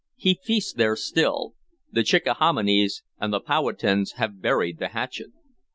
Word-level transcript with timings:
He 0.15 0.39
feasts 0.43 0.73
there 0.73 0.95
still. 0.95 1.53
The 1.91 2.01
Chickahominies 2.01 3.03
and 3.19 3.31
the 3.31 3.39
Powhatans 3.39 4.13
have 4.13 4.41
buried 4.41 4.79
the 4.79 4.87
hatchet." 4.87 5.29